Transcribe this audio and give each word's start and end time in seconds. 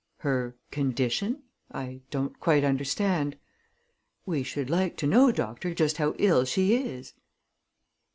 "Her 0.21 0.55
condition? 0.71 1.43
I 1.71 2.01
don't 2.09 2.39
quite 2.39 2.63
understand." 2.63 3.37
"We 4.25 4.41
should 4.41 4.67
like 4.67 4.97
to 4.97 5.05
know, 5.05 5.31
doctor, 5.31 5.75
just 5.75 5.97
how 5.97 6.15
ill 6.17 6.43
she 6.43 6.73
is." 6.73 7.13